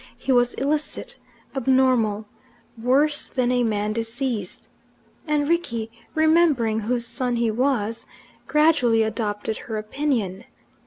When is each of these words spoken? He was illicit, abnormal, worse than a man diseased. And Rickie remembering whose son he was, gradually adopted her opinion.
He 0.17 0.31
was 0.31 0.55
illicit, 0.55 1.19
abnormal, 1.55 2.25
worse 2.75 3.29
than 3.29 3.51
a 3.51 3.63
man 3.63 3.93
diseased. 3.93 4.67
And 5.27 5.47
Rickie 5.47 5.91
remembering 6.15 6.79
whose 6.79 7.05
son 7.05 7.35
he 7.35 7.51
was, 7.51 8.07
gradually 8.47 9.03
adopted 9.03 9.57
her 9.59 9.77
opinion. 9.77 10.45